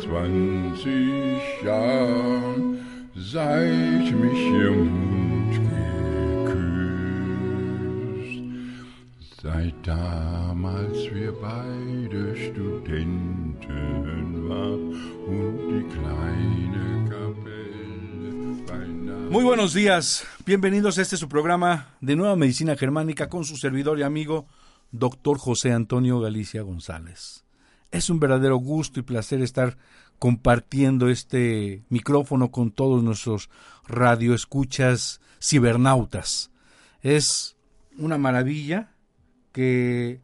[0.00, 2.78] 20 Jahren,
[3.14, 5.52] seit mich ihr Mund
[6.46, 7.20] geküsst.
[9.42, 13.68] Seit damals wir beide Studenten
[14.48, 14.94] waren
[15.26, 19.30] und die kleine Kapelle beinahe.
[19.30, 23.98] Muy buenos días, bienvenidos a este su programa de Nueva Medicina Germánica con su servidor
[23.98, 24.46] y amigo,
[24.92, 27.44] doctor José Antonio Galicia González.
[27.90, 29.76] Es un verdadero gusto y placer estar
[30.18, 33.50] compartiendo este micrófono con todos nuestros
[33.88, 36.50] radioescuchas cibernautas.
[37.02, 37.56] Es
[37.96, 38.92] una maravilla
[39.52, 40.20] que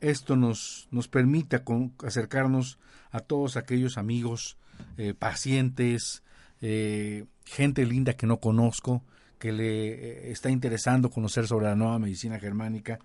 [0.00, 1.64] esto nos, nos permita
[2.04, 2.78] acercarnos
[3.10, 4.58] a todos aquellos amigos,
[4.96, 6.22] eh, pacientes,
[6.60, 9.02] eh, gente linda que no conozco,
[9.38, 12.98] que le eh, está interesando conocer sobre la nueva medicina germánica,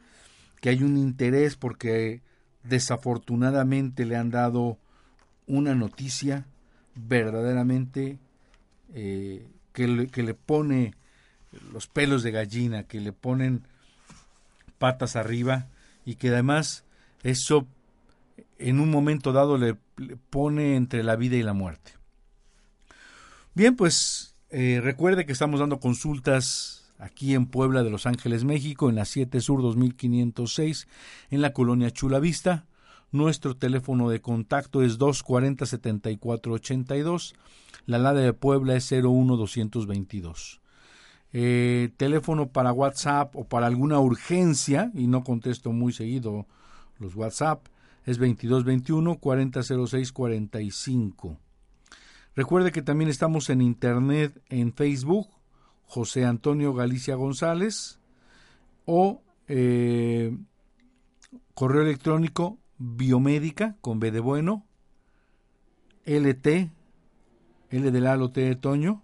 [0.62, 2.22] que hay un interés porque
[2.68, 4.78] desafortunadamente le han dado
[5.46, 6.46] una noticia
[6.96, 8.18] verdaderamente
[8.94, 10.94] eh, que, le, que le pone
[11.72, 13.64] los pelos de gallina, que le ponen
[14.78, 15.68] patas arriba
[16.06, 16.84] y que además
[17.24, 17.68] eso
[18.60, 19.76] en un momento dado le,
[20.30, 21.94] pone entre la vida y la muerte.
[23.54, 28.90] Bien, pues eh, recuerde que estamos dando consultas aquí en Puebla de Los Ángeles, México,
[28.90, 30.88] en la 7 Sur 2506,
[31.30, 32.66] en la colonia Chula Vista.
[33.12, 37.36] Nuestro teléfono de contacto es 240-7482.
[37.86, 40.62] La LADA de Puebla es 01222.
[41.34, 46.48] Eh, teléfono para WhatsApp o para alguna urgencia, y no contesto muy seguido
[47.00, 47.66] los WhatsApp,
[48.06, 51.38] es 2221 4006 45.
[52.36, 55.28] Recuerde que también estamos en internet en Facebook,
[55.88, 58.00] José Antonio Galicia González,
[58.86, 60.38] o eh,
[61.54, 64.66] correo electrónico biomédica con B de bueno,
[66.06, 66.70] LT,
[67.70, 69.04] L de Lalo T de Toño,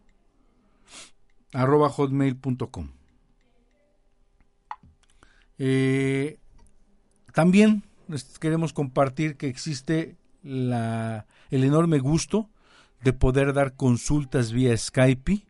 [1.53, 2.89] arroba hotmail.com.
[5.57, 6.39] Eh,
[7.33, 7.83] también
[8.39, 12.49] queremos compartir que existe la, el enorme gusto
[13.03, 15.45] de poder dar consultas vía Skype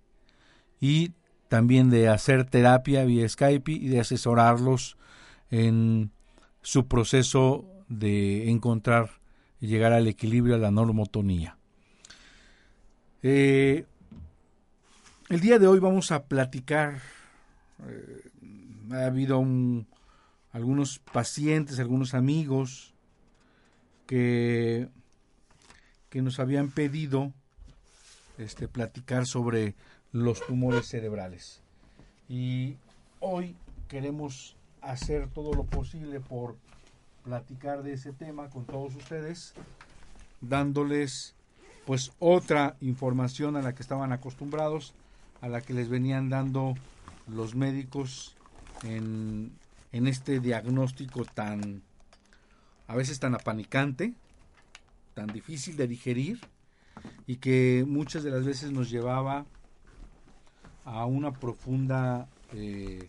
[0.79, 1.13] y
[1.53, 4.97] también de hacer terapia vía Skype y de asesorarlos
[5.51, 6.09] en
[6.63, 9.11] su proceso de encontrar
[9.61, 11.55] y llegar al equilibrio, a la normotonía.
[13.21, 13.85] Eh,
[15.29, 17.01] el día de hoy vamos a platicar,
[17.87, 18.31] eh,
[18.91, 19.85] ha habido un,
[20.53, 22.95] algunos pacientes, algunos amigos
[24.07, 24.87] que,
[26.09, 27.31] que nos habían pedido
[28.39, 29.75] este, platicar sobre
[30.13, 31.61] los tumores cerebrales.
[32.29, 32.77] Y
[33.19, 33.57] hoy
[33.89, 36.55] queremos hacer todo lo posible por
[37.23, 39.53] platicar de ese tema con todos ustedes,
[40.39, 41.35] dándoles
[41.85, 44.93] pues otra información a la que estaban acostumbrados,
[45.41, 46.75] a la que les venían dando
[47.27, 48.35] los médicos
[48.83, 49.51] en,
[49.91, 51.81] en este diagnóstico tan,
[52.87, 54.13] a veces tan apanicante,
[55.15, 56.39] tan difícil de digerir
[57.25, 59.45] y que muchas de las veces nos llevaba
[60.85, 63.07] a una profunda, eh,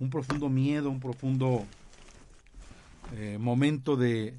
[0.00, 1.64] un profundo miedo, un profundo
[3.14, 4.34] eh, momento de,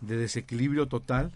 [0.00, 1.32] de desequilibrio total,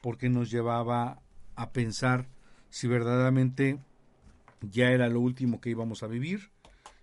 [0.00, 1.20] porque nos llevaba
[1.56, 2.26] a pensar
[2.70, 3.78] si verdaderamente
[4.60, 6.50] ya era lo último que íbamos a vivir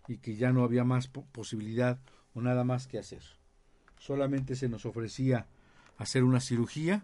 [0.07, 1.99] y que ya no había más posibilidad
[2.33, 3.21] o nada más que hacer.
[3.99, 5.47] Solamente se nos ofrecía
[5.97, 7.03] hacer una cirugía,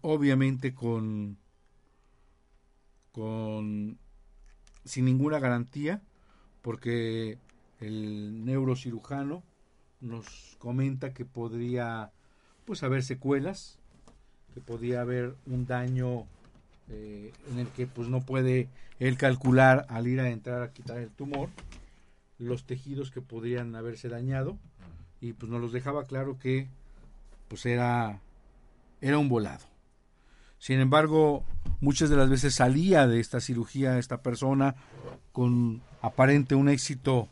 [0.00, 1.36] obviamente con,
[3.12, 3.98] con
[4.88, 6.02] sin ninguna garantía,
[6.62, 7.38] porque
[7.80, 9.42] el neurocirujano
[10.00, 12.10] nos comenta que podría
[12.64, 13.78] pues haber secuelas,
[14.54, 16.26] que podría haber un daño
[16.88, 18.68] eh, en el que pues no puede
[18.98, 21.50] él calcular al ir a entrar a quitar el tumor
[22.38, 24.58] los tejidos que podrían haberse dañado
[25.20, 26.68] y pues nos los dejaba claro que
[27.48, 28.20] pues era
[29.00, 29.67] era un volado.
[30.58, 31.44] Sin embargo,
[31.80, 34.74] muchas de las veces salía de esta cirugía esta persona
[35.32, 37.28] con aparente un éxito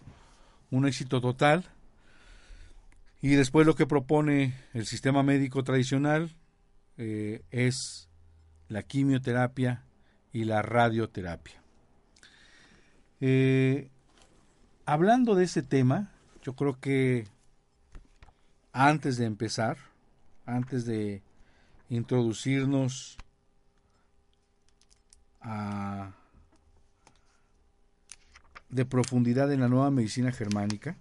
[0.70, 1.64] un éxito total
[3.22, 6.34] y después lo que propone el sistema médico tradicional
[6.96, 8.08] eh, es
[8.68, 9.82] la quimioterapia
[10.32, 11.62] y la radioterapia.
[13.20, 13.88] Eh,
[14.84, 16.12] hablando de ese tema,
[16.42, 17.26] yo creo que
[18.72, 19.78] antes de empezar,
[20.44, 21.22] antes de
[21.88, 23.16] introducirnos
[25.40, 26.12] a,
[28.68, 30.96] de profundidad en la nueva medicina germánica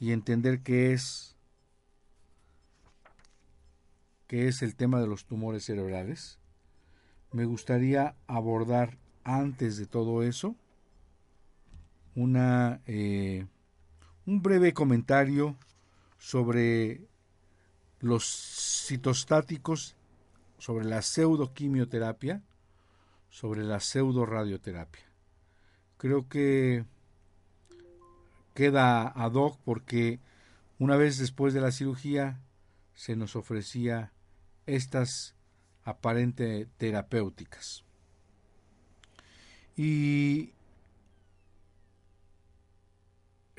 [0.00, 1.36] y entender qué es
[4.26, 6.38] qué es el tema de los tumores cerebrales,
[7.32, 10.56] me gustaría abordar antes de todo eso
[12.14, 13.46] una, eh,
[14.24, 15.56] un breve comentario
[16.18, 17.06] sobre
[18.00, 19.95] los citostáticos,
[20.58, 22.42] sobre la pseudoquimioterapia,
[23.28, 25.04] sobre la pseudoradioterapia.
[25.98, 26.84] Creo que
[28.54, 30.20] queda ad hoc porque
[30.78, 32.40] una vez después de la cirugía
[32.94, 34.12] se nos ofrecía
[34.66, 35.34] estas
[35.84, 37.84] aparente terapéuticas.
[39.76, 40.52] Y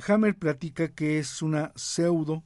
[0.08, 2.44] Hammer platica que es una pseudo,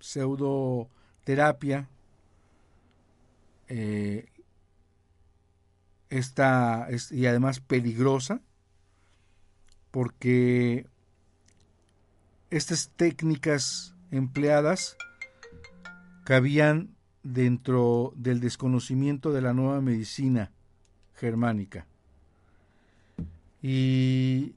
[0.00, 1.88] pseudoterapia,
[3.68, 4.28] eh,
[7.10, 8.40] y además peligrosa,
[9.90, 10.86] porque
[12.50, 14.96] estas técnicas empleadas
[16.24, 20.52] cabían dentro del desconocimiento de la nueva medicina
[21.14, 21.86] germánica.
[23.62, 24.54] Y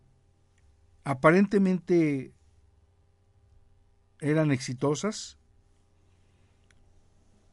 [1.03, 2.33] aparentemente
[4.19, 5.36] eran exitosas,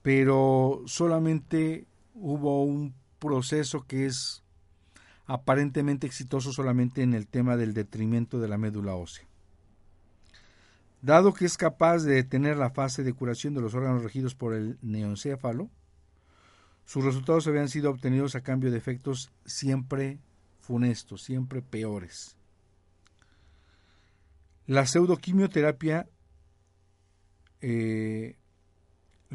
[0.05, 4.43] pero solamente hubo un proceso que es
[5.25, 9.27] aparentemente exitoso solamente en el tema del detrimento de la médula ósea.
[11.01, 14.53] Dado que es capaz de detener la fase de curación de los órganos regidos por
[14.53, 15.71] el neoencéfalo,
[16.85, 20.19] sus resultados habían sido obtenidos a cambio de efectos siempre
[20.61, 22.37] funestos, siempre peores.
[24.67, 26.07] La pseudoquimioterapia
[27.63, 28.37] eh,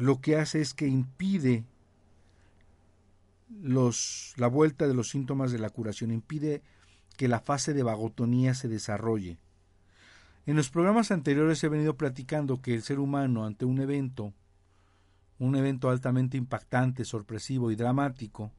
[0.00, 1.64] lo que hace es que impide
[3.62, 6.62] los, la vuelta de los síntomas de la curación, impide
[7.16, 9.38] que la fase de vagotonía se desarrolle
[10.46, 14.32] en los programas anteriores he venido platicando que el ser humano ante un evento,
[15.38, 18.50] un evento altamente impactante, sorpresivo y dramático,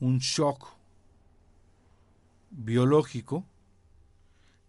[0.00, 0.68] un shock
[2.50, 3.44] biológico,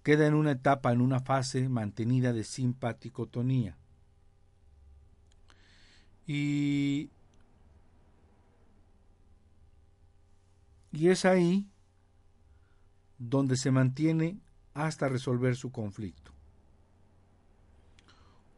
[0.04, 3.76] queda en una etapa, en una fase mantenida de simpaticotonía.
[6.32, 7.10] Y,
[10.92, 11.68] y es ahí
[13.18, 14.38] donde se mantiene
[14.76, 16.32] hasta resolver su conflicto.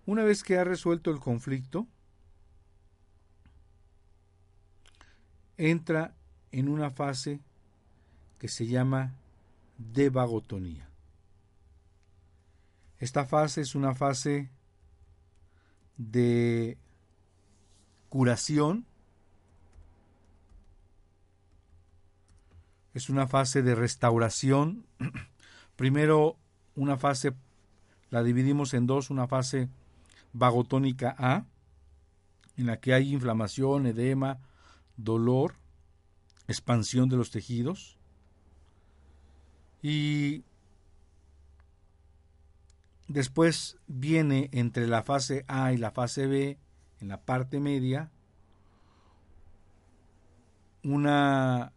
[0.05, 1.87] Una vez que ha resuelto el conflicto,
[5.55, 6.13] entra
[6.51, 7.39] en una fase
[8.37, 9.13] que se llama
[9.77, 10.89] devagotonía.
[12.99, 14.49] Esta fase es una fase
[15.95, 16.77] de
[18.11, 18.85] curación,
[22.93, 24.85] es una fase de restauración
[25.81, 26.37] Primero,
[26.75, 27.33] una fase
[28.11, 29.67] la dividimos en dos, una fase
[30.31, 31.45] vagotónica A,
[32.55, 34.37] en la que hay inflamación, edema,
[34.95, 35.55] dolor,
[36.47, 37.97] expansión de los tejidos.
[39.81, 40.43] Y
[43.07, 46.59] después viene entre la fase A y la fase B,
[47.01, 48.11] en la parte media,
[50.83, 51.73] una,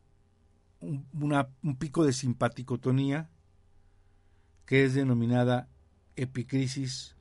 [0.80, 3.30] un, pico de simpaticotonía
[4.66, 5.68] que es denominada
[6.16, 7.16] epicrisis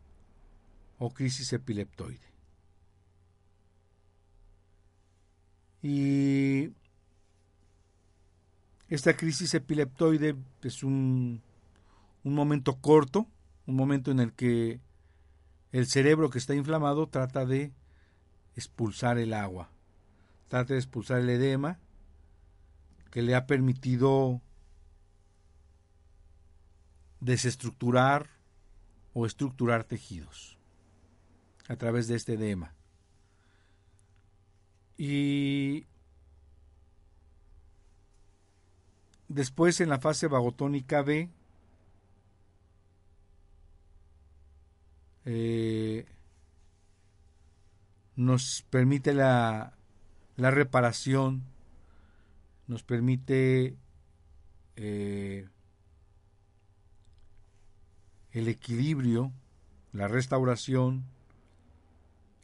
[1.00, 2.34] o crisis epileptoide.
[5.82, 6.72] Y
[8.90, 11.42] esta crisis epileptoide es un,
[12.24, 13.28] un momento corto,
[13.66, 14.80] un momento en el que
[15.72, 17.74] el cerebro que está inflamado trata de
[18.56, 19.70] expulsar el agua,
[20.48, 21.80] trata de expulsar el edema
[23.12, 24.42] que le ha permitido
[27.20, 28.30] desestructurar
[29.14, 30.58] o estructurar tejidos
[31.68, 32.74] a través de este edema.
[34.98, 35.86] Y
[39.28, 41.30] después en la fase vagotónica B,
[45.26, 46.06] eh,
[48.16, 49.74] nos permite la,
[50.36, 51.44] la, reparación,
[52.68, 53.76] nos permite
[54.76, 55.48] eh,
[58.32, 59.32] el equilibrio,
[59.92, 61.06] la restauración,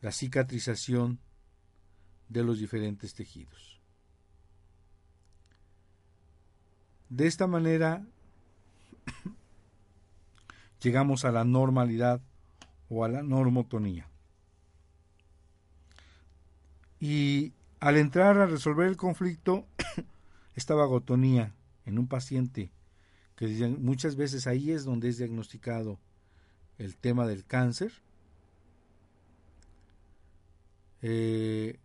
[0.01, 1.19] la cicatrización
[2.29, 3.79] de los diferentes tejidos.
[7.09, 8.05] De esta manera
[10.81, 12.21] llegamos a la normalidad
[12.87, 14.07] o a la normotonía.
[16.99, 19.65] Y al entrar a resolver el conflicto,
[20.55, 21.53] esta vagotonía
[21.85, 22.71] en un paciente,
[23.35, 23.47] que
[23.79, 25.97] muchas veces ahí es donde es diagnosticado
[26.77, 27.93] el tema del cáncer,
[31.01, 31.79] eh,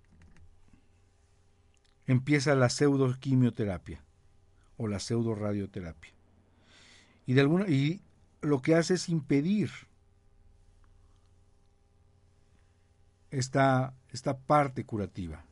[2.06, 4.02] empieza la pseudoquimioterapia
[4.76, 6.12] o la pseudoradioterapia.
[7.26, 8.02] Y, de alguna, y
[8.42, 9.70] lo que hace es impedir
[13.34, 15.44] esta, esta parte curativa,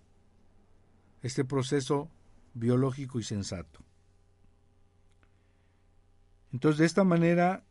[1.23, 2.09] este proceso
[2.55, 3.81] biológico y sensato.
[6.53, 7.65] Entonces, de esta manera,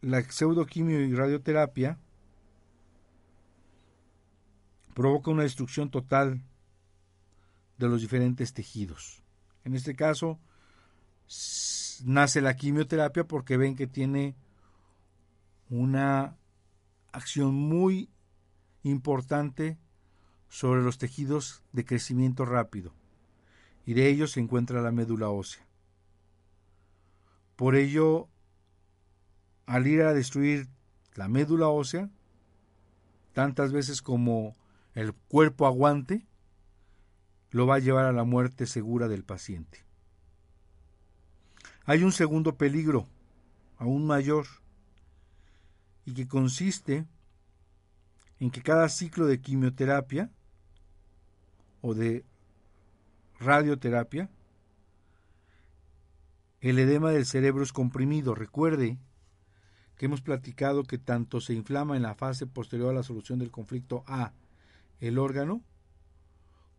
[0.00, 1.98] la pseudoquimio y radioterapia
[4.94, 6.42] provoca una destrucción total
[7.78, 9.22] de los diferentes tejidos.
[9.64, 10.38] En este caso,
[12.04, 14.36] nace la quimioterapia porque ven que tiene
[15.70, 16.36] una
[17.12, 18.10] acción muy
[18.84, 19.78] importante
[20.48, 22.94] sobre los tejidos de crecimiento rápido
[23.84, 25.66] y de ellos se encuentra la médula ósea.
[27.56, 28.28] Por ello,
[29.66, 30.68] al ir a destruir
[31.14, 32.10] la médula ósea,
[33.32, 34.54] tantas veces como
[34.94, 36.26] el cuerpo aguante,
[37.50, 39.84] lo va a llevar a la muerte segura del paciente.
[41.84, 43.06] Hay un segundo peligro,
[43.76, 44.46] aún mayor,
[46.04, 47.06] y que consiste
[48.40, 50.30] en que cada ciclo de quimioterapia
[51.80, 52.24] o de
[53.38, 54.30] radioterapia,
[56.60, 58.34] el edema del cerebro es comprimido.
[58.34, 58.98] Recuerde
[59.96, 63.50] que hemos platicado que tanto se inflama en la fase posterior a la solución del
[63.50, 64.32] conflicto A
[65.00, 65.62] el órgano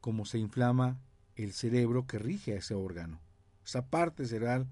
[0.02, 1.00] como se inflama
[1.36, 3.20] el cerebro que rige a ese órgano,
[3.66, 4.68] esa parte cerebral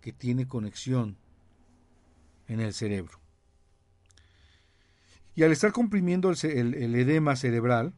[0.00, 1.16] que tiene conexión
[2.48, 3.20] en el cerebro.
[5.36, 7.92] Y al estar comprimiendo el, edema cerebral,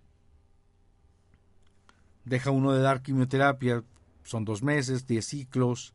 [2.25, 3.85] deja uno de dar quimioterapia,
[4.25, 5.95] son dos meses, diez ciclos,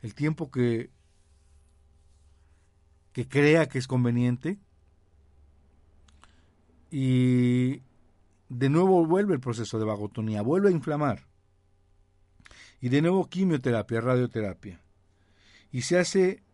[0.00, 0.90] el tiempo que,
[3.12, 4.60] que crea que es conveniente,
[6.88, 7.82] y
[8.48, 11.26] de nuevo vuelve el proceso de vagotonía, vuelve a inflamar.
[12.80, 14.80] Y de nuevo quimioterapia, radioterapia.
[15.72, 16.44] Y se hace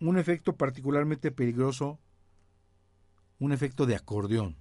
[0.00, 1.98] un efecto particularmente peligroso,
[3.38, 4.56] un efecto de acordeón.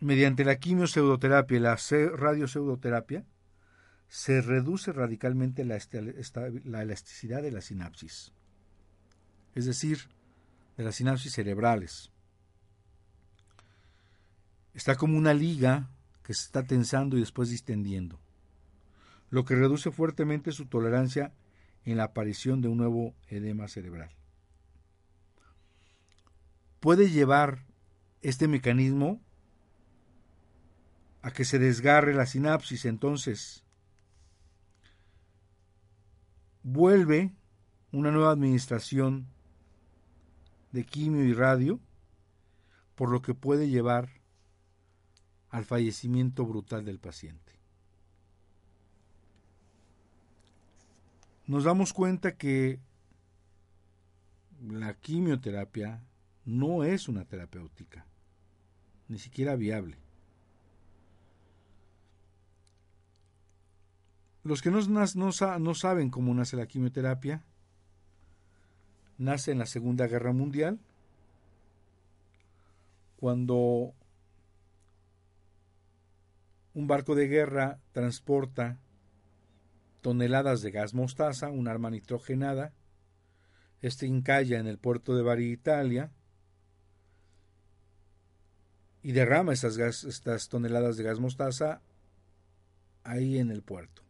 [0.00, 1.78] Mediante la quimiopseudoterapia y la
[2.16, 3.24] radiopseudoterapia,
[4.08, 5.78] se reduce radicalmente la,
[6.64, 8.32] la elasticidad de la sinapsis.
[9.54, 10.08] Es decir,
[10.76, 12.10] de las sinapsis cerebrales.
[14.74, 15.88] Está como una liga
[16.22, 18.20] que se está tensando y después distendiendo,
[19.30, 21.32] lo que reduce fuertemente su tolerancia
[21.86, 24.10] en la aparición de un nuevo edema cerebral.
[26.80, 27.64] Puede llevar
[28.20, 29.20] este mecanismo
[31.22, 33.64] a que se desgarre la sinapsis, entonces
[36.62, 37.32] vuelve
[37.92, 39.28] una nueva administración
[40.72, 41.80] de quimio y radio,
[42.96, 44.20] por lo que puede llevar
[45.50, 47.45] al fallecimiento brutal del paciente.
[51.46, 52.80] Nos damos cuenta que
[54.68, 56.02] la quimioterapia
[56.44, 58.06] no es una terapéutica.
[59.08, 59.98] ni siquiera viable.
[64.42, 67.44] Los que no, no, saben cómo nace la quimioterapia,
[69.18, 70.80] nace en la Segunda Guerra Mundial,
[73.16, 73.92] cuando
[76.74, 78.78] un barco de guerra transporta
[80.06, 82.72] toneladas de gas mostaza, un arma nitrogenada.
[83.82, 86.12] Este encalla en el puerto de Bari, Italia,
[89.02, 91.82] y derrama esas estas toneladas de gas mostaza
[93.02, 94.02] ahí en el puerto.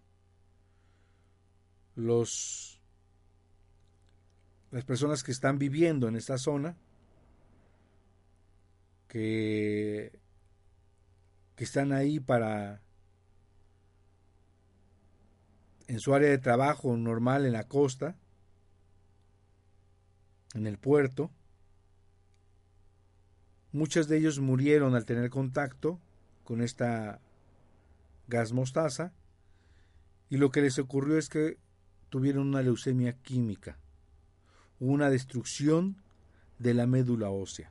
[1.95, 2.79] Los,
[4.73, 6.77] las personas que están viviendo en esta zona,
[9.09, 10.21] que,
[11.55, 12.83] que están ahí para
[15.89, 18.17] en su área de trabajo normal en la costa,
[20.55, 21.31] en el puerto.
[23.73, 26.01] Muchos de ellos murieron al tener contacto
[26.45, 27.21] con esta
[28.29, 29.13] gas mostaza
[30.29, 31.59] y lo que les ocurrió es que
[32.09, 33.79] tuvieron una leucemia química,
[34.81, 35.97] una destrucción
[36.59, 37.71] de la médula ósea.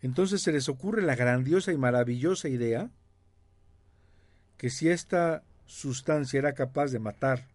[0.00, 2.90] Entonces se les ocurre la grandiosa y maravillosa idea
[4.58, 7.46] que si esta sustancia era capaz de matar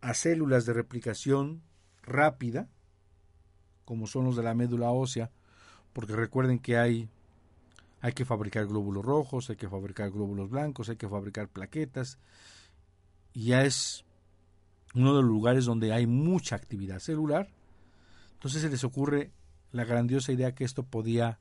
[0.00, 1.62] a células de replicación
[2.02, 2.68] rápida,
[3.84, 5.30] como son los de la médula ósea,
[5.92, 7.10] porque recuerden que hay,
[8.00, 12.18] hay que fabricar glóbulos rojos, hay que fabricar glóbulos blancos, hay que fabricar plaquetas,
[13.32, 14.04] y ya es
[14.94, 17.48] uno de los lugares donde hay mucha actividad celular,
[18.34, 19.32] entonces se les ocurre
[19.72, 21.40] la grandiosa idea que esto podía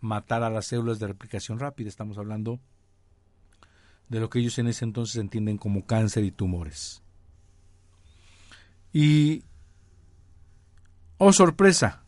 [0.00, 2.60] matar a las células de replicación rápida, estamos hablando
[4.10, 7.02] de lo que ellos en ese entonces entienden como cáncer y tumores.
[8.92, 9.44] Y,
[11.16, 12.02] oh sorpresa,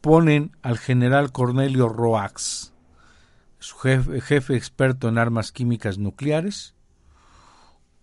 [0.00, 2.72] ponen al general Cornelio Roax,
[3.58, 6.76] su jefe, jefe experto en armas químicas nucleares,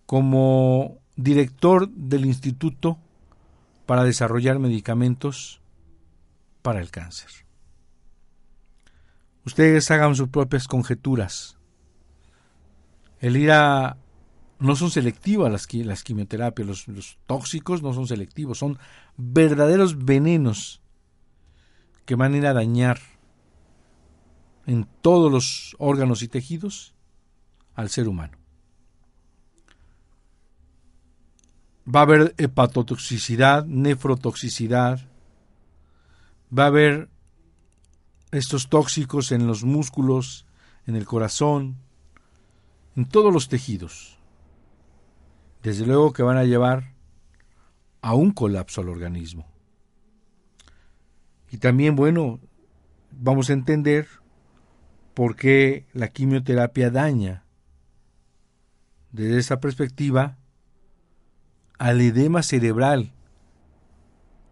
[0.04, 2.98] como director del Instituto
[3.86, 5.62] para desarrollar medicamentos
[6.60, 7.30] para el cáncer.
[9.46, 11.56] Ustedes hagan sus propias conjeturas
[13.24, 13.96] el IRA
[14.58, 18.78] no son selectivas las, las quimioterapias, los, los tóxicos no son selectivos, son
[19.16, 20.82] verdaderos venenos
[22.04, 23.00] que van a ir a dañar
[24.66, 26.94] en todos los órganos y tejidos
[27.74, 28.36] al ser humano.
[31.88, 35.00] Va a haber hepatotoxicidad, nefrotoxicidad,
[36.56, 37.08] va a haber
[38.32, 40.44] estos tóxicos en los músculos,
[40.86, 41.78] en el corazón,
[42.96, 44.18] en todos los tejidos.
[45.62, 46.94] Desde luego que van a llevar
[48.02, 49.46] a un colapso al organismo.
[51.50, 52.40] Y también, bueno,
[53.10, 54.06] vamos a entender
[55.14, 57.44] por qué la quimioterapia daña
[59.12, 60.36] desde esa perspectiva
[61.78, 63.12] al edema cerebral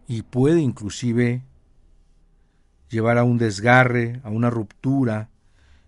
[0.07, 1.43] y puede inclusive
[2.89, 5.29] llevar a un desgarre, a una ruptura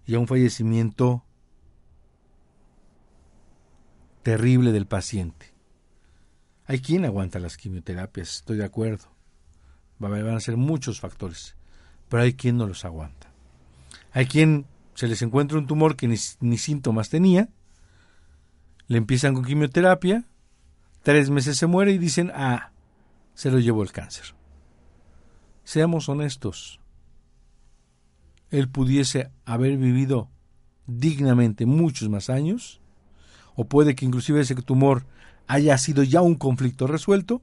[0.06, 1.25] y a un fallecimiento
[4.26, 5.54] terrible del paciente.
[6.66, 9.06] Hay quien aguanta las quimioterapias, estoy de acuerdo.
[10.00, 11.56] Van a ser muchos factores,
[12.10, 13.32] pero hay quien no los aguanta.
[14.14, 17.50] Hay quien se les encuentra un tumor que ni, síntomas tenía,
[18.88, 20.26] le empiezan con quimioterapia,
[21.04, 22.72] tres meses se muere y dicen, ah,
[23.36, 24.34] se lo llevó el cáncer.
[25.64, 26.80] Seamos honestos.
[28.50, 30.32] Él pudiese haber vivido
[30.88, 32.82] dignamente muchos más años
[33.56, 35.06] o puede que inclusive ese tumor
[35.48, 37.42] haya sido ya un conflicto resuelto,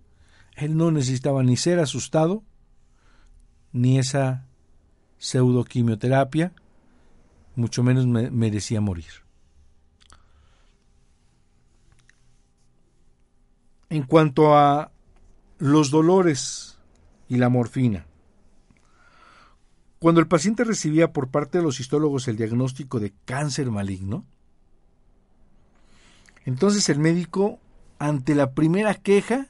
[0.57, 2.43] él no necesitaba ni ser asustado,
[3.73, 4.47] ni esa
[5.19, 6.53] pseudoquimioterapia,
[7.55, 9.23] mucho menos merecía morir.
[13.89, 14.91] En cuanto a
[15.59, 16.79] los dolores
[17.29, 18.07] y la morfina,
[19.99, 24.25] cuando el paciente recibía por parte de los histólogos el diagnóstico de cáncer maligno,
[26.45, 27.61] entonces el médico,
[27.99, 29.47] ante la primera queja,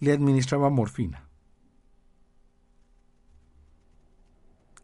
[0.00, 1.28] le administraba morfina.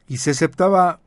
[0.08, 1.00] Y se aceptaba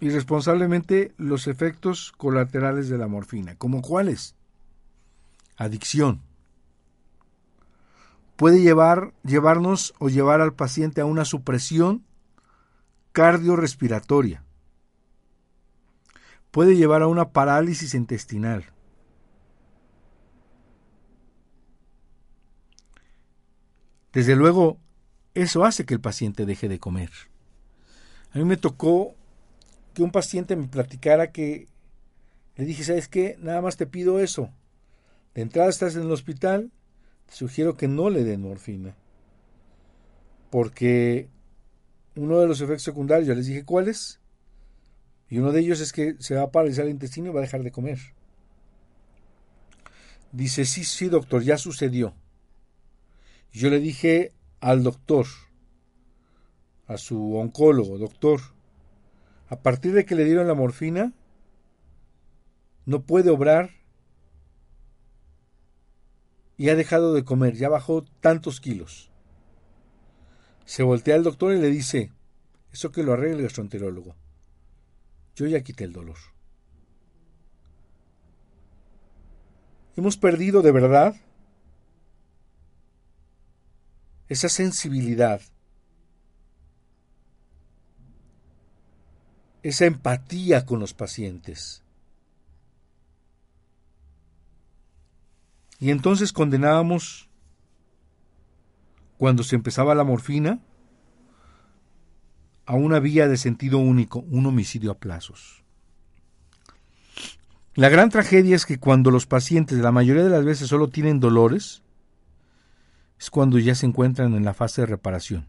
[0.00, 4.36] irresponsablemente los efectos colaterales de la morfina, como cuáles?
[5.56, 6.22] Adicción.
[8.36, 12.04] Puede llevar, llevarnos o llevar al paciente a una supresión
[13.10, 14.44] cardiorrespiratoria
[16.58, 18.64] puede llevar a una parálisis intestinal.
[24.12, 24.76] Desde luego,
[25.34, 27.10] eso hace que el paciente deje de comer.
[28.32, 29.14] A mí me tocó
[29.94, 31.68] que un paciente me platicara que
[32.56, 33.36] le dije, ¿sabes qué?
[33.38, 34.50] Nada más te pido eso.
[35.36, 36.72] De entrada estás en el hospital,
[37.26, 38.96] te sugiero que no le den morfina.
[40.50, 41.28] Porque
[42.16, 44.18] uno de los efectos secundarios, ya les dije cuáles,
[45.30, 47.42] y uno de ellos es que se va a paralizar el intestino y va a
[47.42, 47.98] dejar de comer.
[50.32, 52.14] Dice, sí, sí, doctor, ya sucedió.
[53.52, 55.26] Yo le dije al doctor,
[56.86, 58.40] a su oncólogo, doctor,
[59.48, 61.12] a partir de que le dieron la morfina,
[62.86, 63.70] no puede obrar
[66.56, 69.10] y ha dejado de comer, ya bajó tantos kilos.
[70.64, 72.12] Se voltea al doctor y le dice,
[72.72, 74.16] eso que lo arregle el gastroenterólogo.
[75.38, 76.16] Yo ya quité el dolor.
[79.94, 81.14] Hemos perdido de verdad
[84.28, 85.40] esa sensibilidad,
[89.62, 91.84] esa empatía con los pacientes.
[95.78, 97.28] Y entonces condenábamos,
[99.18, 100.58] cuando se empezaba la morfina,
[102.68, 105.64] a una vía de sentido único, un homicidio a plazos.
[107.74, 111.18] La gran tragedia es que cuando los pacientes la mayoría de las veces solo tienen
[111.18, 111.82] dolores,
[113.18, 115.46] es cuando ya se encuentran en la fase de reparación.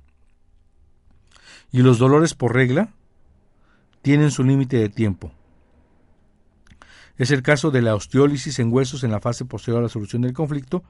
[1.74, 2.94] Y los dolores por regla
[4.02, 5.34] tienen su límite de tiempo.
[7.18, 10.22] Es el caso de la osteólisis en huesos en la fase posterior a la solución
[10.22, 10.86] del conflicto,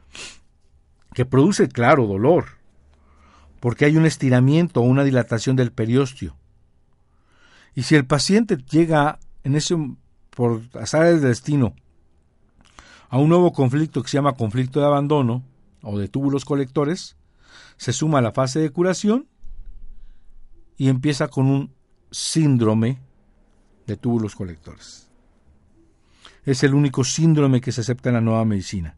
[1.16, 2.59] que produce, claro, dolor,
[3.60, 6.36] porque hay un estiramiento o una dilatación del periósteo.
[7.76, 9.76] Y si el paciente llega en ese
[10.30, 11.76] por azar destino
[13.10, 15.44] a un nuevo conflicto que se llama conflicto de abandono
[15.82, 17.18] o de túbulos colectores,
[17.78, 19.28] se suma a la fase de curación
[20.78, 21.74] y empieza con un
[22.12, 23.00] síndrome
[23.88, 25.10] de túbulos colectores.
[26.46, 28.98] Es el único síndrome que se acepta en la nueva medicina,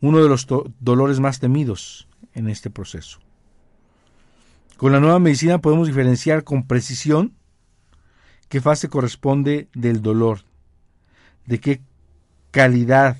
[0.00, 0.46] uno de los
[0.80, 3.25] dolores más temidos en este proceso.
[4.76, 7.34] Con la nueva medicina podemos diferenciar con precisión
[8.48, 10.40] qué fase corresponde del dolor,
[11.46, 11.80] de qué
[12.50, 13.16] calidad,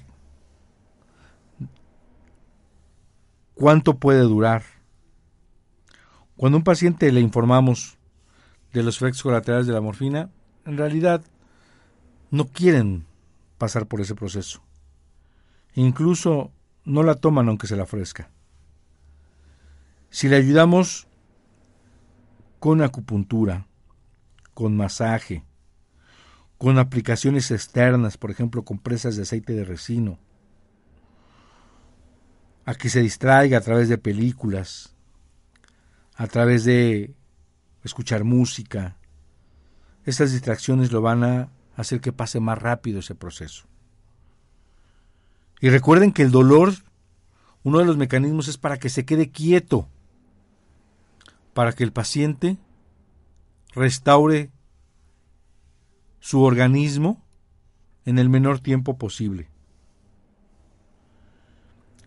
[3.54, 4.64] cuánto puede durar.
[6.36, 7.96] Cuando a un paciente le informamos
[8.74, 10.28] de los efectos colaterales de la morfina,
[10.66, 11.24] en realidad
[12.30, 13.06] no quieren
[13.56, 14.62] pasar por ese proceso.
[15.74, 16.52] Incluso
[16.84, 18.28] no la toman aunque se la ofrezca.
[20.10, 21.06] Si le ayudamos
[22.58, 23.66] con acupuntura,
[24.54, 25.44] con masaje,
[26.58, 30.18] con aplicaciones externas, por ejemplo, compresas de aceite de resino,
[32.64, 34.94] a que se distraiga a través de películas,
[36.16, 37.14] a través de
[37.84, 38.96] escuchar música.
[40.04, 43.66] Estas distracciones lo van a hacer que pase más rápido ese proceso.
[45.60, 46.72] Y recuerden que el dolor,
[47.62, 49.88] uno de los mecanismos es para que se quede quieto,
[51.56, 52.58] para que el paciente
[53.74, 54.50] restaure
[56.20, 57.24] su organismo
[58.04, 59.48] en el menor tiempo posible.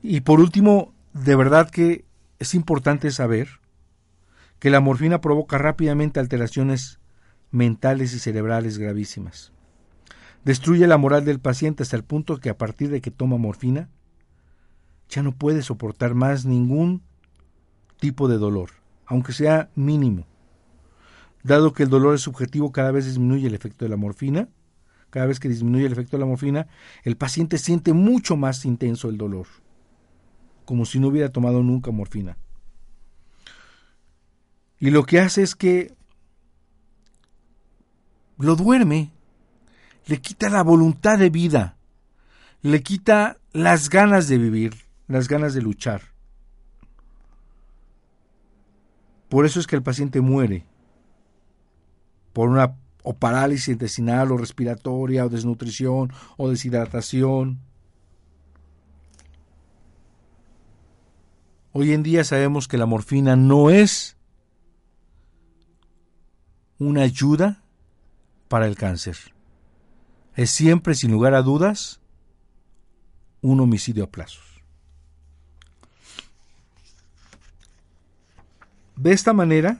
[0.03, 2.05] Y por último, de verdad que
[2.37, 3.49] es importante saber
[4.59, 6.99] que la morfina provoca rápidamente alteraciones
[7.49, 9.51] mentales y cerebrales gravísimas.
[10.45, 13.89] Destruye la moral del paciente hasta el punto que a partir de que toma morfina
[15.09, 17.01] ya no puede soportar más ningún
[17.99, 18.78] tipo de dolor,
[19.09, 20.27] aunque sea mínimo.
[21.43, 24.47] Dado que el dolor es subjetivo, cada vez disminuye el efecto de la morfina.
[25.09, 26.67] Cada vez que disminuye el efecto de la morfina,
[27.03, 29.47] el paciente siente mucho más intenso el dolor,
[30.65, 32.37] como si no hubiera tomado nunca morfina.
[34.79, 35.95] Y lo que hace es que
[38.37, 39.11] lo duerme,
[40.05, 41.77] le quita la voluntad de vida,
[42.61, 44.75] le quita las ganas de vivir,
[45.07, 46.18] las ganas de luchar.
[49.29, 50.65] Por eso es que el paciente muere
[52.33, 57.59] por una o parálisis intestinal o respiratoria o desnutrición o deshidratación.
[61.71, 64.17] Hoy en día sabemos que la morfina no es
[66.79, 67.63] una ayuda
[68.47, 69.17] para el cáncer.
[70.35, 72.01] Es siempre, sin lugar a dudas,
[73.41, 74.58] un homicidio a plazos.
[78.99, 79.79] De esta manera,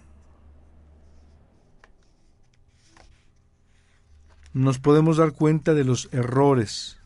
[4.53, 6.97] nos podemos dar cuenta de los errores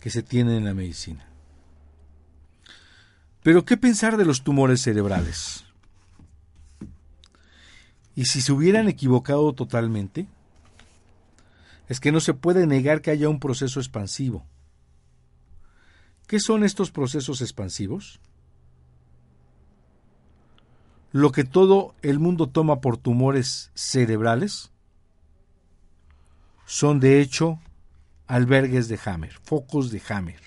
[0.00, 1.28] que se tienen en la medicina.
[3.44, 5.64] Pero ¿qué pensar de los tumores cerebrales?
[8.16, 10.26] Y si se hubieran equivocado totalmente,
[11.88, 14.44] es que no se puede negar que haya un proceso expansivo.
[16.26, 18.18] ¿Qué son estos procesos expansivos?
[21.12, 24.70] Lo que todo el mundo toma por tumores cerebrales
[26.66, 27.60] son de hecho
[28.26, 30.40] albergues de Hammer, focos de Hammer,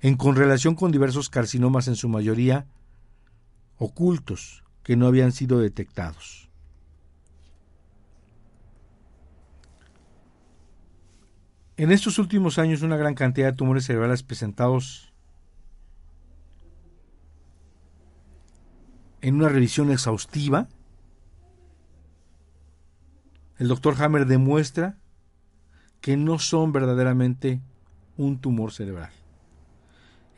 [0.00, 2.66] en correlación con diversos carcinomas en su mayoría
[3.78, 6.48] ocultos que no habían sido detectados.
[11.76, 15.05] En estos últimos años una gran cantidad de tumores cerebrales presentados
[19.20, 20.68] en una revisión exhaustiva,
[23.58, 24.98] el doctor Hammer demuestra
[26.00, 27.60] que no son verdaderamente
[28.16, 29.10] un tumor cerebral.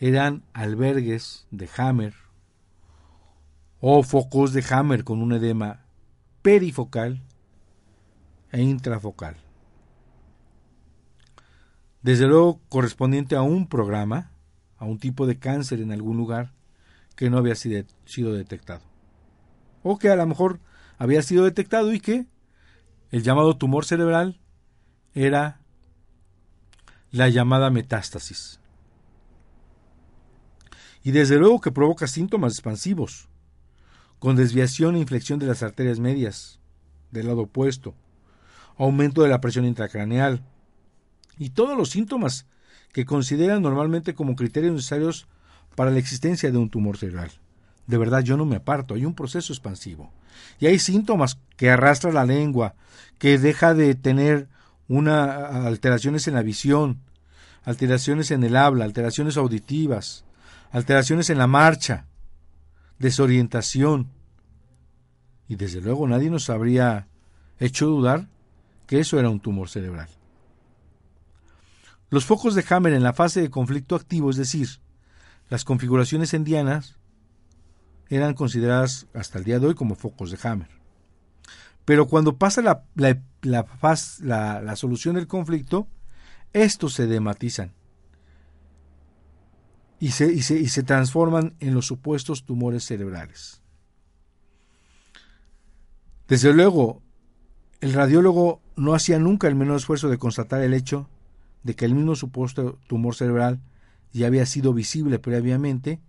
[0.00, 2.14] Eran albergues de Hammer
[3.80, 5.84] o focos de Hammer con un edema
[6.42, 7.22] perifocal
[8.52, 9.36] e intrafocal.
[12.02, 14.30] Desde luego correspondiente a un programa,
[14.76, 16.52] a un tipo de cáncer en algún lugar
[17.18, 18.82] que no había sido detectado.
[19.82, 20.60] O que a lo mejor
[20.98, 22.26] había sido detectado y que
[23.10, 24.38] el llamado tumor cerebral
[25.14, 25.60] era
[27.10, 28.60] la llamada metástasis.
[31.02, 33.28] Y desde luego que provoca síntomas expansivos,
[34.20, 36.60] con desviación e inflexión de las arterias medias,
[37.10, 37.96] del lado opuesto,
[38.76, 40.44] aumento de la presión intracraneal,
[41.36, 42.46] y todos los síntomas
[42.92, 45.26] que consideran normalmente como criterios necesarios
[45.78, 47.30] para la existencia de un tumor cerebral.
[47.86, 50.12] De verdad, yo no me aparto, hay un proceso expansivo.
[50.58, 52.74] Y hay síntomas que arrastra la lengua,
[53.20, 54.48] que deja de tener
[54.88, 56.98] una alteraciones en la visión,
[57.62, 60.24] alteraciones en el habla, alteraciones auditivas,
[60.72, 62.06] alteraciones en la marcha,
[62.98, 64.08] desorientación.
[65.46, 67.06] Y desde luego nadie nos habría
[67.60, 68.26] hecho dudar
[68.88, 70.08] que eso era un tumor cerebral.
[72.10, 74.80] Los focos de Hammer en la fase de conflicto activo, es decir,
[75.48, 76.96] las configuraciones endianas,
[78.08, 80.68] eran consideradas hasta el día de hoy como focos de Hammer.
[81.84, 83.66] Pero cuando pasa la, la,
[84.22, 85.86] la, solución del conflicto,
[86.52, 87.72] estos se dematizan
[89.98, 93.62] y se, y se transforman en los supuestos tumores cerebrales.
[96.28, 97.02] Desde luego,
[97.80, 101.08] el radiólogo no hacía nunca el menor esfuerzo de constatar el hecho
[101.62, 103.60] de que el mismo supuesto tumor cerebral
[104.12, 106.00] ya había sido visible previamente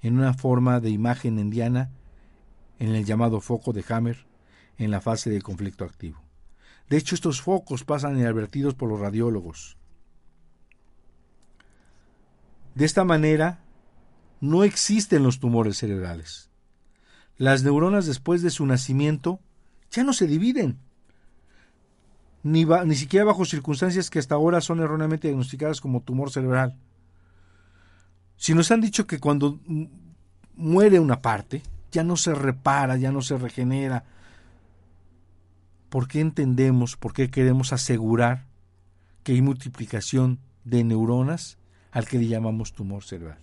[0.00, 1.90] en una forma de imagen endiana
[2.78, 4.26] en el llamado foco de Hammer
[4.78, 6.20] en la fase de conflicto activo.
[6.88, 9.76] De hecho, estos focos pasan inadvertidos por los radiólogos.
[12.74, 13.60] De esta manera,
[14.40, 16.50] no existen los tumores cerebrales.
[17.36, 19.40] Las neuronas después de su nacimiento
[19.90, 20.78] ya no se dividen,
[22.42, 26.76] ni, ni siquiera bajo circunstancias que hasta ahora son erróneamente diagnosticadas como tumor cerebral.
[28.42, 29.60] Si nos han dicho que cuando
[30.56, 34.02] muere una parte, ya no se repara, ya no se regenera,
[35.88, 38.46] ¿por qué entendemos, por qué queremos asegurar
[39.22, 41.56] que hay multiplicación de neuronas
[41.92, 43.38] al que le llamamos tumor cerebral?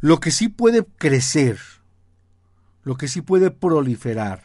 [0.00, 1.58] Lo que sí puede crecer,
[2.82, 4.44] lo que sí puede proliferar,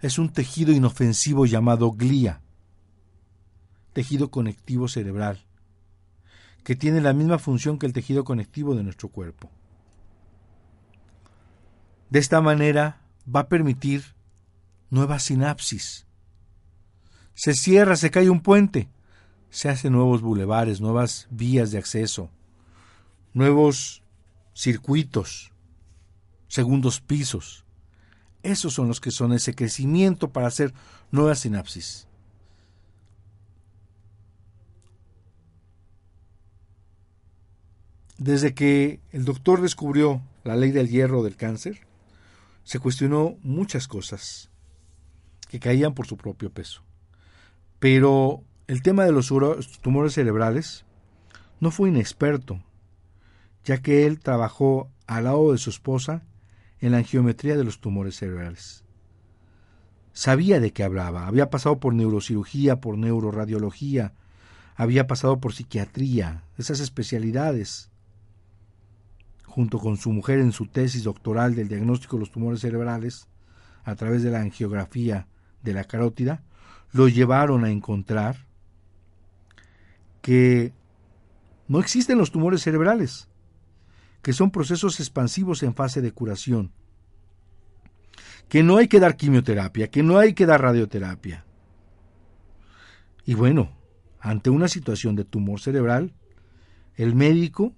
[0.00, 2.40] es un tejido inofensivo llamado glía,
[3.96, 5.42] tejido conectivo cerebral,
[6.64, 9.50] que tiene la misma función que el tejido conectivo de nuestro cuerpo.
[12.10, 13.00] De esta manera
[13.34, 14.04] va a permitir
[14.90, 16.04] nuevas sinapsis.
[17.32, 18.90] Se cierra, se cae un puente,
[19.48, 22.28] se hacen nuevos bulevares, nuevas vías de acceso,
[23.32, 24.02] nuevos
[24.54, 25.52] circuitos,
[26.48, 27.64] segundos pisos.
[28.42, 30.74] Esos son los que son ese crecimiento para hacer
[31.10, 32.06] nuevas sinapsis.
[38.18, 41.86] Desde que el doctor descubrió la ley del hierro del cáncer,
[42.64, 44.50] se cuestionó muchas cosas
[45.48, 46.82] que caían por su propio peso.
[47.78, 49.32] Pero el tema de los
[49.82, 50.84] tumores cerebrales
[51.60, 52.62] no fue inexperto,
[53.64, 56.22] ya que él trabajó al lado de su esposa
[56.80, 58.84] en la geometría de los tumores cerebrales.
[60.12, 64.14] Sabía de qué hablaba, había pasado por neurocirugía, por neuroradiología,
[64.74, 67.90] había pasado por psiquiatría, esas especialidades.
[69.56, 73.26] Junto con su mujer en su tesis doctoral del diagnóstico de los tumores cerebrales,
[73.84, 75.28] a través de la angiografía
[75.62, 76.42] de la carótida,
[76.92, 78.36] lo llevaron a encontrar
[80.20, 80.74] que
[81.68, 83.30] no existen los tumores cerebrales,
[84.20, 86.70] que son procesos expansivos en fase de curación,
[88.50, 91.46] que no hay que dar quimioterapia, que no hay que dar radioterapia.
[93.24, 93.70] Y bueno,
[94.20, 96.12] ante una situación de tumor cerebral,
[96.96, 97.74] el médico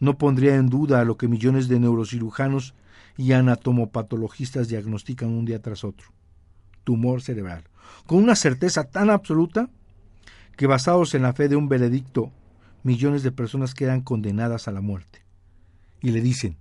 [0.00, 2.74] no pondría en duda lo que millones de neurocirujanos
[3.16, 6.08] y anatomopatologistas diagnostican un día tras otro.
[6.84, 7.64] Tumor cerebral.
[8.06, 9.70] Con una certeza tan absoluta
[10.56, 12.32] que basados en la fe de un veredicto,
[12.82, 15.24] millones de personas quedan condenadas a la muerte.
[16.00, 16.56] Y le dicen,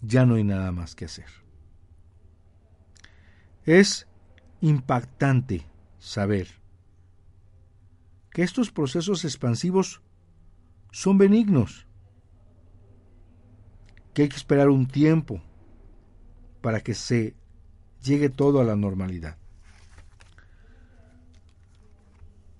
[0.00, 1.26] ya no hay nada más que hacer.
[3.64, 4.06] Es
[4.60, 5.66] impactante
[5.98, 6.48] saber
[8.30, 10.00] que estos procesos expansivos
[10.90, 11.87] son benignos,
[14.18, 15.40] que hay que esperar un tiempo
[16.60, 17.36] para que se
[18.02, 19.36] llegue todo a la normalidad.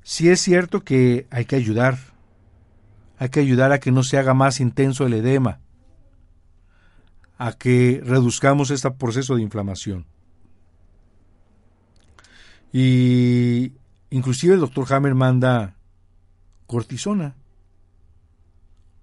[0.04, 1.98] Si es cierto que hay que ayudar,
[3.18, 5.58] hay que ayudar a que no se haga más intenso el edema,
[7.38, 10.06] a que reduzcamos este proceso de inflamación.
[12.72, 13.72] Y
[14.10, 15.74] inclusive el doctor Hammer manda
[16.68, 17.34] cortisona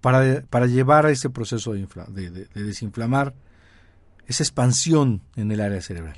[0.06, 3.34] para, para llevar a ese proceso de, de desinflamar
[4.28, 6.16] esa expansión en el área cerebral.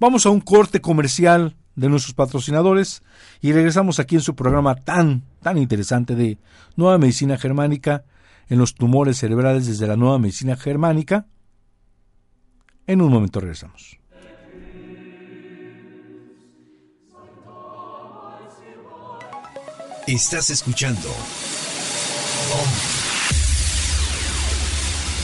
[0.00, 3.02] Vamos a un corte comercial de nuestros patrocinadores
[3.42, 6.38] y regresamos aquí en su programa tan, tan interesante de
[6.74, 8.04] Nueva Medicina Germánica
[8.48, 11.26] en los tumores cerebrales desde la Nueva Medicina Germánica.
[12.86, 13.98] En un momento regresamos.
[20.06, 21.10] Estás escuchando.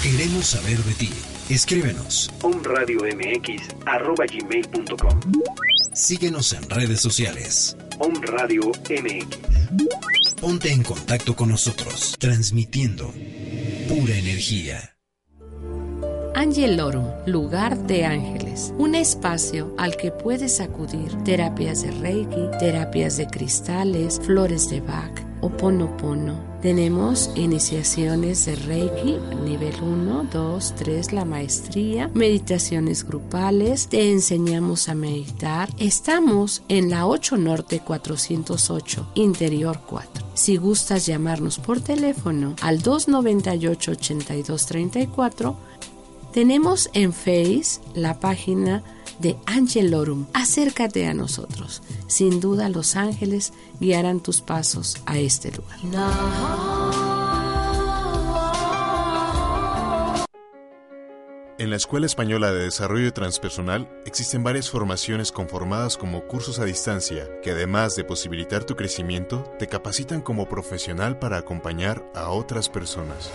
[0.03, 1.11] Queremos saber de ti.
[1.49, 2.29] Escríbenos.
[2.43, 3.61] omradiomx.com
[5.95, 7.77] Síguenos en redes sociales.
[8.01, 9.39] Om Radio MX.
[10.41, 13.15] Ponte en contacto con nosotros, transmitiendo
[13.89, 14.97] pura energía.
[16.35, 21.13] Angelorum, lugar de ángeles, un espacio al que puedes acudir.
[21.23, 25.13] Terapias de Reiki, terapias de cristales, flores de Bach,
[25.43, 26.52] Oponopono.
[26.63, 34.95] Tenemos iniciaciones de Reiki, nivel 1, 2, 3, la maestría, meditaciones grupales, te enseñamos a
[34.95, 35.69] meditar.
[35.79, 40.25] Estamos en la 8 Norte 408, Interior 4.
[40.35, 45.57] Si gustas llamarnos por teléfono al 298-8234,
[46.33, 48.85] tenemos en Face la página
[49.23, 50.27] de Angelorum.
[50.35, 51.83] Acércate a nosotros.
[52.09, 55.79] Sin duda los ángeles guiarán tus pasos a este lugar.
[61.59, 67.29] En la Escuela Española de Desarrollo Transpersonal existen varias formaciones conformadas como cursos a distancia
[67.41, 73.31] que además de posibilitar tu crecimiento, te capacitan como profesional para acompañar a otras personas.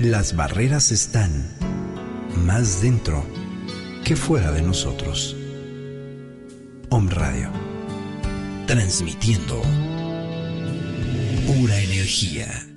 [0.00, 1.30] Las barreras están
[2.46, 3.22] más dentro
[4.02, 5.36] que fuera de nosotros.
[6.88, 7.50] Om Radio.
[8.66, 9.60] Transmitiendo
[11.46, 12.69] pura energía.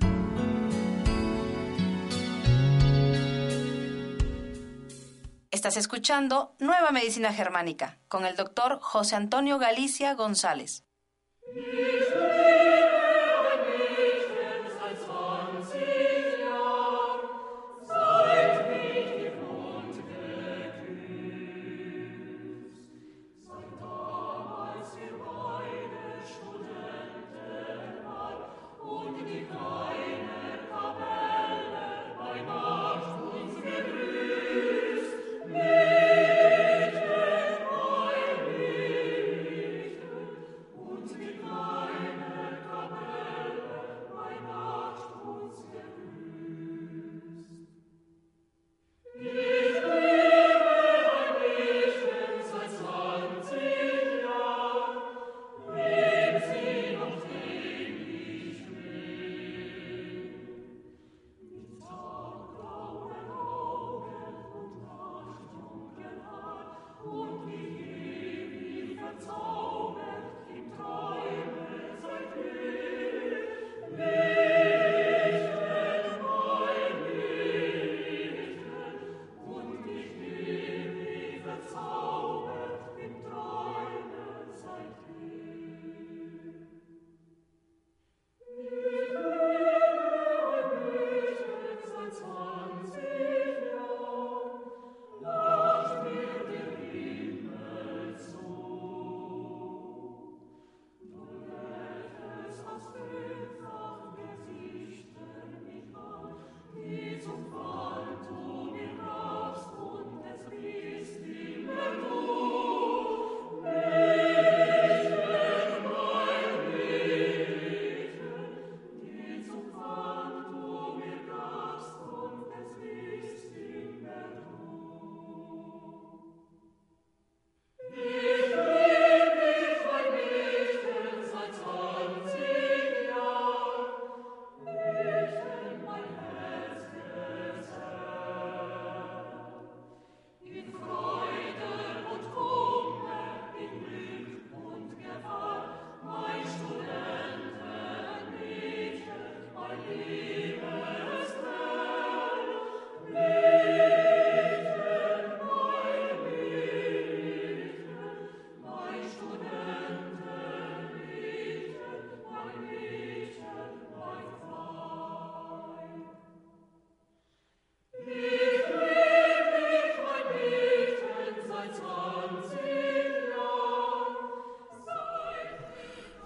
[5.64, 10.84] Estás escuchando Nueva Medicina Germánica con el doctor José Antonio Galicia González.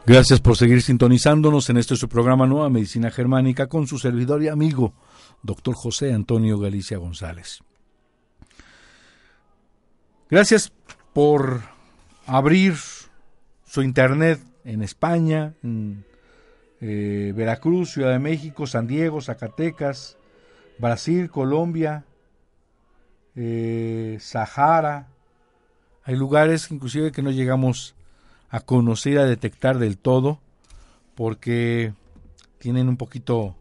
[0.08, 4.48] Gracias por seguir sintonizándonos en este su programa Nueva Medicina Germánica con su servidor y
[4.48, 4.94] amigo,
[5.42, 7.60] doctor José Antonio Galicia González.
[10.30, 10.72] Gracias
[11.12, 11.60] por
[12.24, 12.76] abrir
[13.66, 16.06] su internet en España, en
[16.80, 20.16] eh, Veracruz, Ciudad de México, San Diego, Zacatecas,
[20.78, 22.06] Brasil, Colombia,
[23.36, 25.08] eh, Sahara.
[26.02, 27.94] Hay lugares inclusive que no llegamos
[28.50, 30.40] a conocer, a detectar del todo,
[31.14, 31.92] porque
[32.58, 33.56] tienen un poquito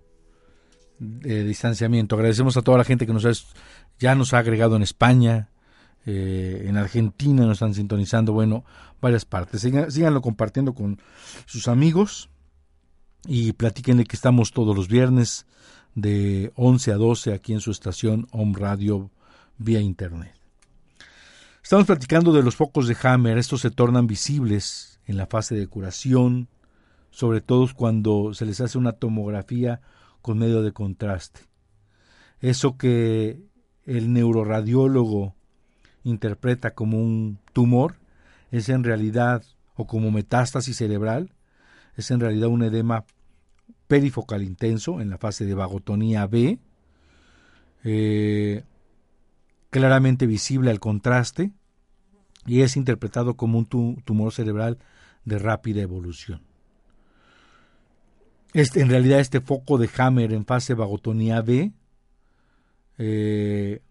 [0.99, 2.15] de distanciamiento.
[2.15, 3.31] Agradecemos a toda la gente que nos ha,
[3.99, 5.49] ya nos ha agregado en España,
[6.05, 8.63] eh, en Argentina nos están sintonizando, bueno,
[9.01, 9.61] varias partes.
[9.61, 10.99] síganlo compartiendo con
[11.45, 12.29] sus amigos
[13.25, 15.45] y platíquenle que estamos todos los viernes
[15.95, 19.11] de 11 a 12 aquí en su estación Home Radio
[19.57, 20.36] vía Internet.
[21.68, 23.38] Estamos platicando de los focos de Hammer.
[23.38, 26.47] Estos se tornan visibles en la fase de curación,
[27.11, 29.82] sobre todo cuando se les hace una tomografía
[30.22, 31.41] con medio de contraste.
[32.39, 33.41] Eso que
[33.86, 35.36] el neuroradiólogo
[36.05, 37.95] interpreta como un tumor
[38.49, 39.43] es en realidad,
[39.76, 41.34] o como metástasis cerebral,
[41.97, 43.03] es en realidad un edema
[43.89, 46.59] perifocal intenso en la fase de vagotonía B,
[47.84, 48.63] eh,
[49.70, 51.51] claramente visible al contraste,
[52.45, 54.78] y es interpretado como un tumor cerebral
[55.26, 56.41] de rápida evolución.
[58.53, 61.74] Este, en realidad este foco de Hammer en fase vagotonía B
[62.97, 63.82] eh,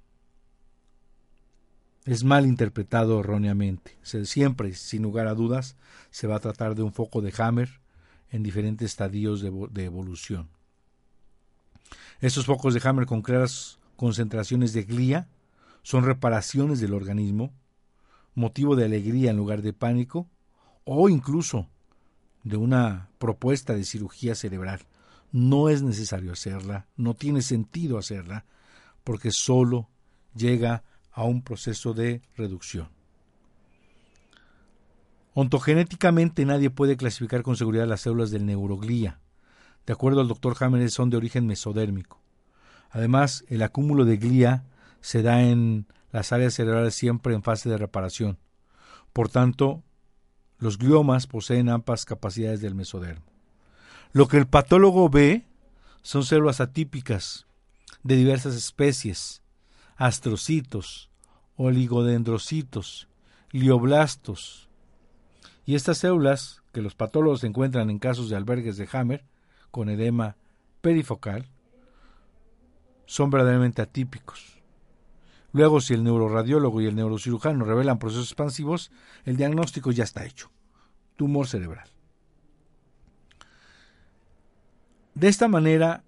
[2.06, 3.98] es mal interpretado erróneamente.
[4.02, 5.76] siempre, sin lugar a dudas,
[6.10, 7.80] se va a tratar de un foco de Hammer
[8.30, 10.48] en diferentes estadios de, evolución.
[12.20, 15.28] Estos focos de Hammer con claras concentraciones de glía
[15.86, 17.52] son reparaciones del organismo,
[18.34, 20.26] motivo de alegría en lugar de pánico,
[20.82, 21.68] o incluso
[22.42, 24.80] de una propuesta de cirugía cerebral.
[25.30, 28.46] No es necesario hacerla, no tiene sentido hacerla,
[29.04, 29.88] porque solo
[30.34, 30.82] llega
[31.12, 32.88] a un proceso de reducción.
[35.34, 39.20] Ontogenéticamente nadie puede clasificar con seguridad las células del neuroglía.
[39.86, 42.20] De acuerdo al doctor Hammer, son de origen mesodérmico.
[42.90, 44.64] Además, el acúmulo de glía
[45.06, 48.38] se da en las áreas cerebrales siempre en fase de reparación.
[49.12, 49.84] Por tanto,
[50.58, 53.24] los gliomas poseen ambas capacidades del mesodermo.
[54.10, 55.46] Lo que el patólogo ve
[56.02, 57.46] son células atípicas
[58.02, 59.42] de diversas especies,
[59.94, 61.08] astrocitos,
[61.54, 63.06] oligodendrocitos,
[63.52, 64.68] lioblastos.
[65.66, 69.24] Y estas células, que los patólogos encuentran en casos de albergues de Hammer,
[69.70, 70.34] con edema
[70.80, 71.48] perifocal,
[73.06, 74.55] son verdaderamente atípicos.
[75.56, 78.90] Luego, si el neuroradiólogo y el neurocirujano revelan procesos expansivos,
[79.24, 80.50] el diagnóstico ya está hecho.
[81.16, 81.88] Tumor cerebral.
[85.14, 86.04] De esta manera,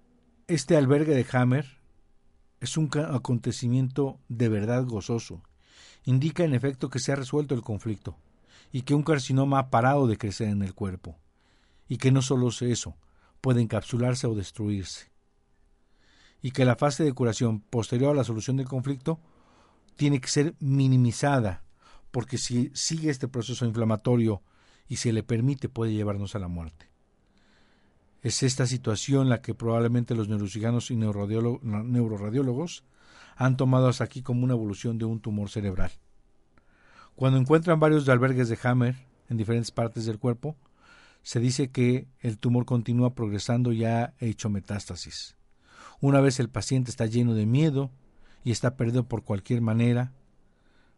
[0.47, 1.65] este albergue de Hammer
[2.59, 5.41] es un acontecimiento de verdad gozoso.
[6.05, 8.17] Indica en efecto que se ha resuelto el conflicto
[8.71, 11.17] y que un carcinoma ha parado de crecer en el cuerpo
[11.87, 12.97] y que no solo es eso,
[13.41, 15.09] puede encapsularse o destruirse.
[16.39, 19.19] Y que la fase de curación posterior a la solución del conflicto
[19.99, 21.61] tiene que ser minimizada,
[22.09, 24.41] porque si sigue este proceso inflamatorio
[24.87, 26.89] y se le permite puede llevarnos a la muerte.
[28.21, 32.85] Es esta situación la que probablemente los neurocirujanos y neuroradiólogos
[33.35, 35.91] han tomado hasta aquí como una evolución de un tumor cerebral.
[37.17, 38.95] Cuando encuentran varios albergues de Hammer
[39.27, 40.55] en diferentes partes del cuerpo,
[41.23, 45.35] se dice que el tumor continúa progresando y ha hecho metástasis.
[45.99, 47.91] Una vez el paciente está lleno de miedo
[48.43, 50.11] y está perdido por cualquier manera,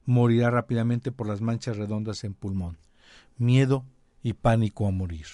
[0.06, 2.78] morirá rápidamente por las manchas redondas en pulmón.
[3.38, 3.86] Miedo
[4.24, 5.28] y pánico a morir.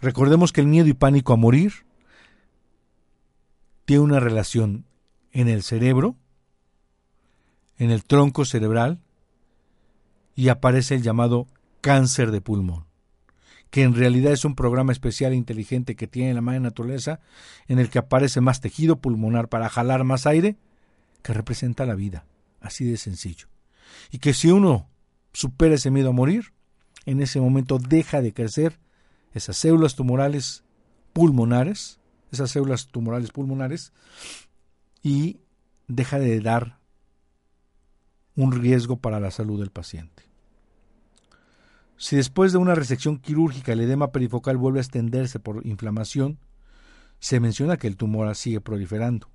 [0.00, 1.72] Recordemos que el miedo y pánico a morir
[3.84, 4.84] tiene una relación
[5.32, 6.16] en el cerebro,
[7.78, 9.00] en el tronco cerebral,
[10.34, 11.46] y aparece el llamado
[11.80, 12.84] cáncer de pulmón,
[13.70, 17.20] que en realidad es un programa especial e inteligente que tiene la madre naturaleza,
[17.66, 20.56] en el que aparece más tejido pulmonar para jalar más aire,
[21.22, 22.24] que representa la vida,
[22.60, 23.48] así de sencillo.
[24.10, 24.88] Y que si uno
[25.32, 26.52] supera ese miedo a morir,
[27.04, 28.78] en ese momento deja de crecer
[29.34, 30.64] esas células tumorales
[31.12, 32.00] pulmonares,
[32.32, 33.92] esas células tumorales pulmonares,
[35.02, 35.40] y
[35.86, 36.78] deja de dar
[38.34, 40.27] un riesgo para la salud del paciente.
[41.98, 46.38] Si después de una resección quirúrgica el edema perifocal vuelve a extenderse por inflamación,
[47.18, 49.28] se menciona que el tumor sigue proliferando,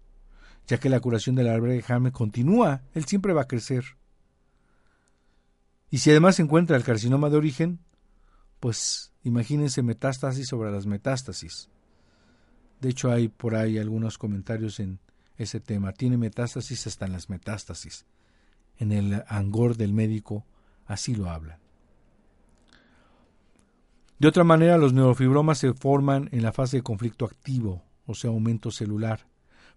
[0.66, 3.84] ya que la curación del albergue continúa, él siempre va a crecer.
[5.92, 7.80] Y si además se encuentra el carcinoma de origen,
[8.60, 11.70] pues Imagínense metástasis sobre las metástasis.
[12.82, 15.00] De hecho, hay por ahí algunos comentarios en
[15.38, 15.94] ese tema.
[15.94, 18.06] Tiene metástasis hasta en las metástasis.
[18.78, 20.46] En el angor del médico
[20.86, 21.63] así lo hablan.
[24.24, 28.30] De otra manera, los neurofibromas se forman en la fase de conflicto activo, o sea,
[28.30, 29.28] aumento celular,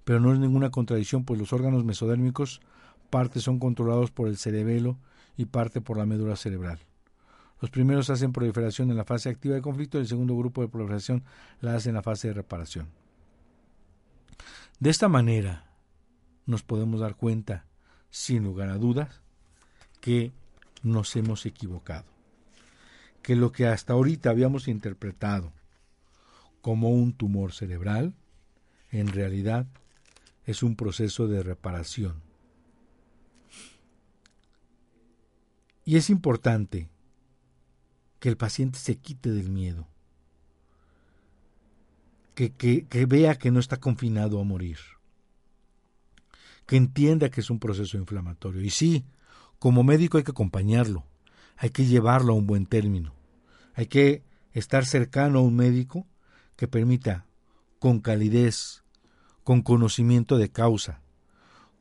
[0.04, 2.60] pero no es ninguna contradicción, pues los órganos mesodérmicos
[3.10, 4.98] parte son controlados por el cerebelo
[5.36, 6.78] y parte por la médula cerebral.
[7.60, 10.68] Los primeros hacen proliferación en la fase activa de conflicto y el segundo grupo de
[10.68, 11.24] proliferación
[11.60, 12.86] la hace en la fase de reparación.
[14.78, 15.72] De esta manera
[16.44, 17.66] nos podemos dar cuenta,
[18.10, 19.22] sin lugar a dudas,
[20.00, 20.30] que
[20.84, 22.15] nos hemos equivocado.
[23.26, 25.52] Que lo que hasta ahorita habíamos interpretado
[26.60, 28.14] como un tumor cerebral,
[28.92, 29.66] en realidad
[30.44, 32.22] es un proceso de reparación.
[35.84, 36.88] Y es importante
[38.20, 39.88] que el paciente se quite del miedo,
[42.36, 44.78] que, que, vea que no está confinado a morir,
[46.64, 48.62] que entienda que es un proceso inflamatorio.
[48.62, 49.04] Y sí,
[49.58, 51.04] como médico hay que acompañarlo,
[51.56, 53.15] hay que llevarlo a un buen término,
[53.76, 54.22] hay que
[54.54, 56.06] estar cercano a un médico
[56.56, 57.26] que permita,
[57.78, 58.82] con calidez,
[59.44, 61.02] con conocimiento de causa,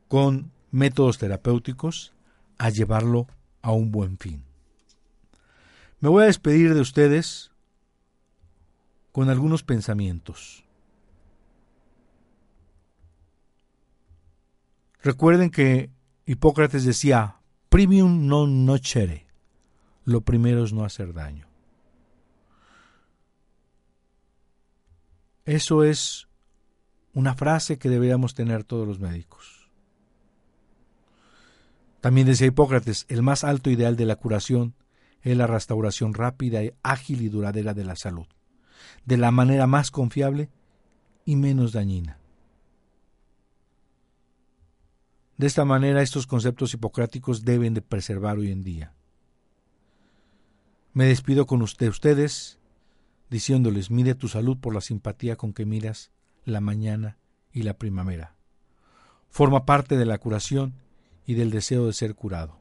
[0.06, 2.12] con métodos terapéuticos,
[2.58, 3.26] a llevarlo
[3.62, 4.44] a un buen fin.
[6.00, 7.50] Me voy a despedir de ustedes
[9.10, 10.64] con algunos pensamientos.
[15.02, 15.90] Recuerden que
[16.26, 17.40] Hipócrates decía,
[17.70, 19.24] primium non nocere,
[20.04, 21.45] lo primero es no hacer daño.
[25.46, 26.26] Eso es
[27.14, 29.70] una frase que deberíamos tener todos los médicos.
[32.00, 34.74] También decía Hipócrates, el más alto ideal de la curación
[35.22, 38.26] es la restauración rápida, ágil y duradera de la salud,
[39.04, 40.50] de la manera más confiable
[41.24, 42.18] y menos dañina.
[45.36, 48.94] De esta manera estos conceptos hipocráticos deben de preservar hoy en día.
[50.92, 52.55] Me despido con usted, ustedes
[53.30, 56.10] diciéndoles, mide tu salud por la simpatía con que miras
[56.44, 57.18] la mañana
[57.52, 58.36] y la primavera.
[59.28, 60.74] Forma parte de la curación
[61.26, 62.58] y del deseo de ser curado.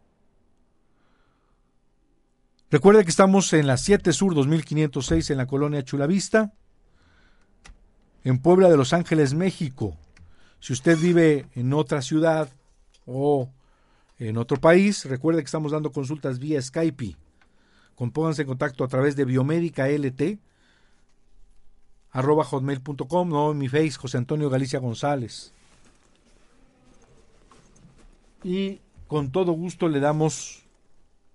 [2.72, 6.53] Recuerde que estamos en la 7 Sur 2506 en la colonia Chulavista,
[8.24, 9.95] en Puebla de Los Ángeles, México.
[10.59, 12.49] Si usted vive en otra ciudad
[13.05, 13.49] o
[14.18, 17.16] en otro país, recuerde que estamos dando consultas vía Skype.
[17.93, 20.39] Compónganse en contacto a través de Biomédica LT,
[22.16, 25.51] arroba hotmail.com, no en mi face, José Antonio Galicia González.
[28.41, 30.63] Y con todo gusto le damos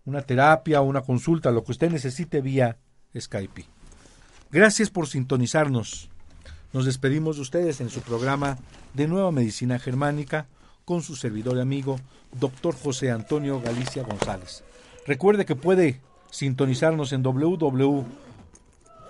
[0.06, 2.78] una terapia o una consulta, lo que usted necesite vía
[3.14, 3.66] Skype.
[4.50, 6.08] Gracias por sintonizarnos.
[6.72, 8.56] Nos despedimos de ustedes en su programa
[8.94, 10.46] de Nueva Medicina Germánica
[10.86, 12.00] con su servidor y amigo,
[12.32, 14.64] doctor José Antonio Galicia González.
[15.06, 16.00] Recuerde que puede
[16.30, 17.22] sintonizarnos en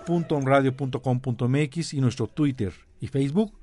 [0.07, 3.53] www.omradio.com.mx y nuestro Twitter y Facebook,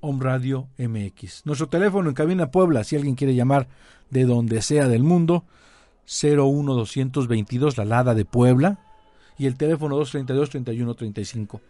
[0.00, 1.46] Omradio MX.
[1.46, 3.68] Nuestro teléfono en cabina Puebla, si alguien quiere llamar
[4.10, 5.44] de donde sea del mundo,
[6.06, 8.78] 01222, la Lada de Puebla,
[9.38, 11.60] y el teléfono 232-3135.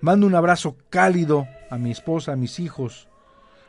[0.00, 3.08] Mando un abrazo cálido a mi esposa, a mis hijos,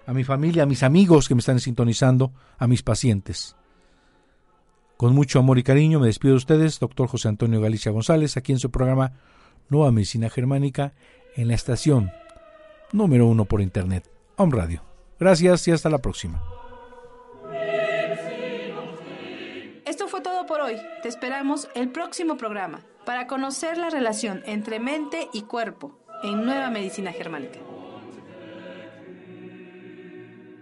[0.07, 3.55] a mi familia, a mis amigos que me están sintonizando, a mis pacientes.
[4.97, 8.51] Con mucho amor y cariño me despido de ustedes, doctor José Antonio Galicia González, aquí
[8.51, 9.13] en su programa
[9.71, 10.93] Nueva Medicina Germánica,
[11.35, 12.11] en la estación
[12.91, 14.03] número uno por Internet,
[14.35, 14.83] Home Radio.
[15.17, 16.43] Gracias y hasta la próxima.
[19.85, 20.75] Esto fue todo por hoy.
[21.01, 26.69] Te esperamos el próximo programa para conocer la relación entre mente y cuerpo en Nueva
[26.69, 27.59] Medicina Germánica.